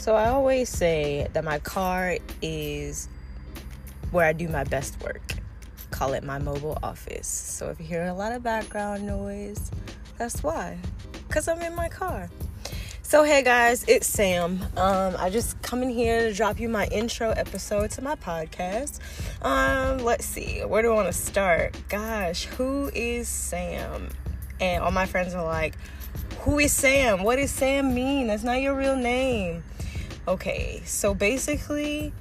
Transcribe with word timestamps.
So 0.00 0.16
I 0.16 0.30
always 0.30 0.70
say 0.70 1.28
that 1.34 1.44
my 1.44 1.58
car 1.58 2.16
is 2.40 3.06
where 4.12 4.24
I 4.24 4.32
do 4.32 4.48
my 4.48 4.64
best 4.64 4.98
work. 5.02 5.34
Call 5.90 6.14
it 6.14 6.24
my 6.24 6.38
mobile 6.38 6.78
office. 6.82 7.26
So 7.28 7.68
if 7.68 7.78
you 7.78 7.84
hear 7.84 8.06
a 8.06 8.14
lot 8.14 8.32
of 8.32 8.42
background 8.42 9.06
noise, 9.06 9.70
that's 10.16 10.42
why. 10.42 10.78
Because 11.28 11.48
I'm 11.48 11.60
in 11.60 11.74
my 11.74 11.90
car. 11.90 12.30
So 13.02 13.24
hey 13.24 13.42
guys, 13.42 13.84
it's 13.88 14.06
Sam. 14.06 14.62
Um, 14.78 15.16
I 15.18 15.28
just 15.28 15.60
come 15.60 15.82
in 15.82 15.90
here 15.90 16.28
to 16.28 16.32
drop 16.32 16.58
you 16.58 16.70
my 16.70 16.86
intro 16.86 17.32
episode 17.32 17.90
to 17.90 18.02
my 18.02 18.14
podcast. 18.14 19.00
Um, 19.42 19.98
let's 19.98 20.24
see, 20.24 20.60
where 20.60 20.80
do 20.80 20.92
I 20.92 20.94
want 20.94 21.08
to 21.08 21.12
start? 21.12 21.76
Gosh, 21.90 22.46
who 22.46 22.90
is 22.94 23.28
Sam? 23.28 24.08
And 24.60 24.82
all 24.82 24.92
my 24.92 25.04
friends 25.04 25.34
are 25.34 25.44
like, 25.44 25.76
who 26.40 26.58
is 26.58 26.72
Sam? 26.72 27.22
What 27.22 27.36
does 27.36 27.50
Sam 27.50 27.94
mean? 27.94 28.28
That's 28.28 28.44
not 28.44 28.62
your 28.62 28.74
real 28.74 28.96
name. 28.96 29.62
Okay, 30.30 30.80
so 30.84 31.12
basically, 31.12 32.12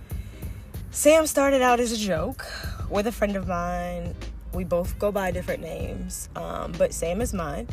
Sam 0.90 1.27
started 1.27 1.62
out 1.62 1.80
as 1.80 1.91
a 1.91 1.98
joke 1.98 2.44
with 2.90 3.05
a 3.05 3.12
friend 3.12 3.36
of 3.36 3.48
mine. 3.48 4.16
We 4.52 4.63
both 4.63 4.98
go 4.98 5.12
by 5.12 5.30
different 5.30 5.62
names, 5.62 6.27
um, 6.36 6.72
but 6.72 6.91
Sam 6.91 7.22
is 7.22 7.36
mine. 7.36 7.67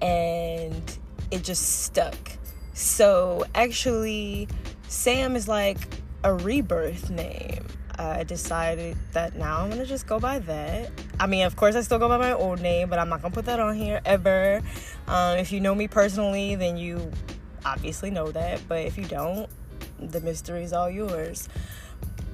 And 0.00 0.98
it 1.30 1.44
just 1.44 1.82
stuck. 1.82 2.16
So 2.72 3.44
actually, 3.54 4.48
Sam 4.88 5.36
is 5.36 5.48
like 5.48 5.76
a 6.24 6.32
rebirth 6.32 7.10
name. 7.10 7.66
I 7.98 8.24
decided 8.24 8.96
that 9.12 9.36
now 9.36 9.58
I'm 9.60 9.68
gonna 9.68 9.84
just 9.84 10.06
go 10.06 10.18
by 10.18 10.38
that. 10.38 10.90
I 11.20 11.26
mean, 11.26 11.44
of 11.44 11.56
course, 11.56 11.76
I 11.76 11.82
still 11.82 11.98
go 11.98 12.08
by 12.08 12.16
my 12.16 12.32
old 12.32 12.62
name, 12.62 12.88
but 12.88 12.98
I'm 12.98 13.10
not 13.10 13.20
gonna 13.20 13.34
put 13.34 13.44
that 13.44 13.60
on 13.60 13.76
here 13.76 14.00
ever. 14.06 14.62
Um, 15.08 15.36
if 15.36 15.52
you 15.52 15.60
know 15.60 15.74
me 15.74 15.88
personally, 15.88 16.54
then 16.54 16.78
you 16.78 17.12
obviously 17.72 18.10
know 18.10 18.30
that. 18.32 18.60
But 18.68 18.86
if 18.86 18.98
you 18.98 19.04
don't, 19.04 19.48
the 19.98 20.20
mystery 20.20 20.62
is 20.62 20.72
all 20.72 20.90
yours. 20.90 21.48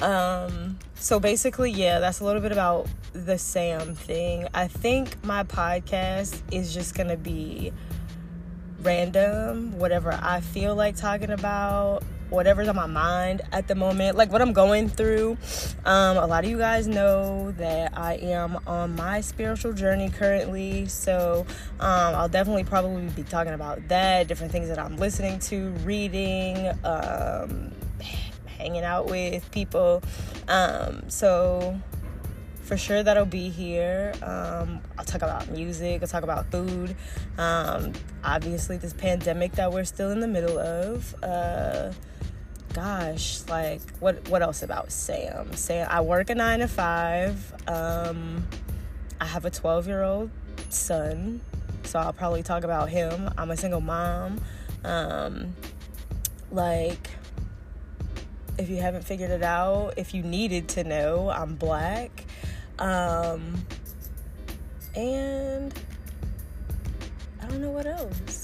Um, 0.00 0.78
so 0.94 1.20
basically, 1.20 1.70
yeah, 1.70 1.98
that's 1.98 2.20
a 2.20 2.24
little 2.24 2.42
bit 2.42 2.52
about 2.52 2.88
the 3.12 3.38
Sam 3.38 3.94
thing. 3.94 4.48
I 4.54 4.66
think 4.66 5.22
my 5.24 5.44
podcast 5.44 6.42
is 6.52 6.74
just 6.74 6.94
gonna 6.94 7.16
be 7.16 7.72
random, 8.82 9.78
whatever 9.78 10.18
I 10.20 10.40
feel 10.40 10.74
like 10.74 10.96
talking 10.96 11.30
about, 11.30 12.02
whatever's 12.30 12.68
on 12.68 12.76
my 12.76 12.86
mind 12.86 13.42
at 13.52 13.68
the 13.68 13.74
moment, 13.74 14.16
like 14.16 14.30
what 14.32 14.42
I'm 14.42 14.52
going 14.52 14.88
through. 14.88 15.36
Um, 15.84 16.16
a 16.16 16.26
lot 16.26 16.44
of 16.44 16.50
you 16.50 16.58
guys 16.58 16.86
know 16.86 17.52
that 17.52 17.96
I 17.96 18.14
am 18.14 18.58
on 18.66 18.96
my 18.96 19.20
spiritual 19.20 19.72
journey 19.72 20.10
currently, 20.10 20.86
so 20.86 21.46
um, 21.80 22.14
I'll 22.14 22.28
definitely 22.28 22.64
probably 22.64 23.06
be 23.08 23.22
talking 23.22 23.52
about 23.52 23.86
that, 23.88 24.28
different 24.28 24.52
things 24.52 24.68
that 24.68 24.78
I'm 24.78 24.96
listening 24.96 25.38
to, 25.40 25.70
reading, 25.84 26.72
um, 26.84 27.72
hanging 28.46 28.84
out 28.84 29.06
with 29.06 29.50
people. 29.50 30.02
Um, 30.48 31.08
so 31.08 31.78
for 32.64 32.76
sure 32.78 33.02
that'll 33.02 33.26
be 33.26 33.50
here. 33.50 34.14
Um, 34.22 34.80
I'll 34.98 35.04
talk 35.04 35.22
about 35.22 35.50
music, 35.50 36.02
I'll 36.02 36.08
talk 36.08 36.22
about 36.22 36.50
food. 36.50 36.96
Um, 37.36 37.92
obviously, 38.24 38.78
this 38.78 38.94
pandemic 38.94 39.52
that 39.52 39.72
we're 39.72 39.84
still 39.84 40.10
in 40.10 40.20
the 40.20 40.28
middle 40.28 40.58
of. 40.58 41.14
Uh, 41.22 41.92
gosh, 42.74 43.40
like 43.48 43.80
what 44.00 44.28
what 44.28 44.42
else 44.42 44.62
about 44.62 44.92
Sam? 44.92 45.54
Sam, 45.54 45.86
I 45.88 46.00
work 46.00 46.28
a 46.28 46.34
nine 46.34 46.58
to 46.58 46.68
five. 46.68 47.54
Um, 47.68 48.46
I 49.20 49.24
have 49.24 49.44
a 49.44 49.50
twelve 49.50 49.86
year 49.86 50.02
old 50.02 50.30
son, 50.68 51.40
so 51.84 51.98
I'll 51.98 52.12
probably 52.12 52.42
talk 52.42 52.64
about 52.64 52.90
him. 52.90 53.30
I'm 53.38 53.50
a 53.50 53.56
single 53.56 53.80
mom. 53.80 54.40
Um, 54.84 55.54
like 56.50 57.08
if 58.58 58.68
you 58.68 58.76
haven't 58.76 59.02
figured 59.02 59.30
it 59.30 59.42
out, 59.42 59.94
if 59.96 60.12
you 60.12 60.22
needed 60.22 60.68
to 60.70 60.84
know, 60.84 61.30
I'm 61.30 61.54
black. 61.54 62.24
Um, 62.78 63.64
and 64.94 65.72
I 67.40 67.46
don't 67.46 67.60
know 67.60 67.70
what 67.70 67.86
else. 67.86 68.43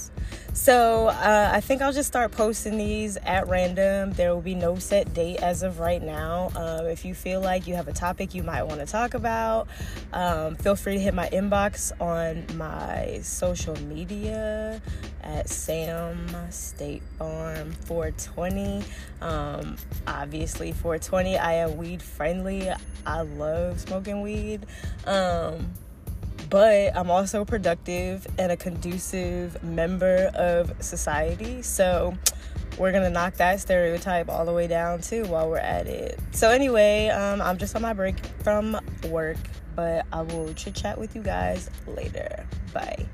So 0.61 1.07
uh, 1.07 1.49
I 1.51 1.59
think 1.59 1.81
I'll 1.81 1.91
just 1.91 2.07
start 2.07 2.33
posting 2.33 2.77
these 2.77 3.17
at 3.17 3.47
random. 3.47 4.11
There 4.11 4.31
will 4.31 4.43
be 4.43 4.53
no 4.53 4.75
set 4.75 5.11
date 5.11 5.37
as 5.37 5.63
of 5.63 5.79
right 5.79 6.03
now. 6.03 6.51
Um, 6.55 6.85
if 6.85 7.03
you 7.03 7.15
feel 7.15 7.41
like 7.41 7.65
you 7.65 7.73
have 7.73 7.87
a 7.87 7.93
topic 7.93 8.35
you 8.35 8.43
might 8.43 8.61
want 8.61 8.79
to 8.79 8.85
talk 8.85 9.15
about, 9.15 9.67
um, 10.13 10.55
feel 10.57 10.75
free 10.75 10.93
to 10.93 10.99
hit 10.99 11.15
my 11.15 11.27
inbox 11.29 11.91
on 11.99 12.45
my 12.59 13.21
social 13.23 13.75
media 13.85 14.79
at 15.23 15.49
Sam 15.49 16.29
State 16.51 17.01
Farm 17.17 17.71
420. 17.87 18.83
Um, 19.19 19.77
obviously, 20.05 20.73
420. 20.73 21.39
I 21.39 21.53
am 21.53 21.75
weed 21.75 22.03
friendly. 22.03 22.69
I 23.07 23.21
love 23.21 23.79
smoking 23.79 24.21
weed. 24.21 24.67
Um, 25.07 25.73
but 26.51 26.95
I'm 26.95 27.09
also 27.09 27.43
productive 27.45 28.27
and 28.37 28.51
a 28.51 28.57
conducive 28.57 29.63
member 29.63 30.29
of 30.35 30.71
society. 30.83 31.61
So 31.61 32.15
we're 32.77 32.91
gonna 32.91 33.09
knock 33.09 33.35
that 33.35 33.59
stereotype 33.61 34.29
all 34.29 34.45
the 34.45 34.53
way 34.53 34.67
down 34.67 35.01
too 35.01 35.25
while 35.25 35.49
we're 35.49 35.57
at 35.57 35.87
it. 35.87 36.19
So 36.31 36.49
anyway, 36.49 37.07
um, 37.07 37.41
I'm 37.41 37.57
just 37.57 37.75
on 37.75 37.81
my 37.81 37.93
break 37.93 38.17
from 38.43 38.77
work, 39.09 39.37
but 39.75 40.05
I 40.11 40.21
will 40.21 40.53
chit 40.53 40.75
chat 40.75 40.99
with 40.99 41.15
you 41.15 41.23
guys 41.23 41.69
later. 41.87 42.45
Bye. 42.73 43.07